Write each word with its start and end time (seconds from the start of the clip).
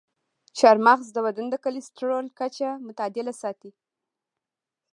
چارمغز 0.57 1.07
د 1.13 1.17
بدن 1.25 1.45
د 1.49 1.55
کلسترول 1.65 2.25
کچه 2.39 2.69
متعادله 2.87 3.33
ساتي. 3.41 3.71